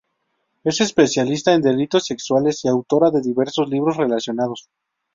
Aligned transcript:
Es 0.63 0.81
especialista 0.81 1.53
en 1.53 1.61
delitos 1.61 2.07
sexuales 2.07 2.65
y 2.65 2.67
autora 2.69 3.11
de 3.11 3.21
diversos 3.21 3.69
libros 3.69 3.97
relacionados. 3.97 4.67